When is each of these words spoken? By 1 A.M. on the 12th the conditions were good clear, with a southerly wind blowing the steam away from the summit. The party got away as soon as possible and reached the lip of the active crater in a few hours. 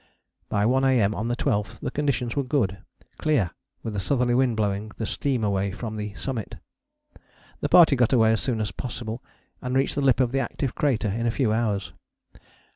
By 0.49 0.65
1 0.65 0.83
A.M. 0.83 1.13
on 1.13 1.27
the 1.27 1.35
12th 1.35 1.79
the 1.79 1.91
conditions 1.91 2.35
were 2.35 2.41
good 2.41 2.79
clear, 3.19 3.51
with 3.83 3.95
a 3.95 3.99
southerly 3.99 4.33
wind 4.33 4.57
blowing 4.57 4.89
the 4.95 5.05
steam 5.05 5.43
away 5.43 5.71
from 5.71 5.93
the 5.95 6.15
summit. 6.15 6.55
The 7.59 7.69
party 7.69 7.95
got 7.95 8.11
away 8.11 8.31
as 8.33 8.41
soon 8.41 8.61
as 8.61 8.71
possible 8.71 9.23
and 9.61 9.75
reached 9.75 9.93
the 9.93 10.01
lip 10.01 10.19
of 10.19 10.31
the 10.31 10.39
active 10.39 10.73
crater 10.73 11.09
in 11.09 11.27
a 11.27 11.29
few 11.29 11.53
hours. 11.53 11.93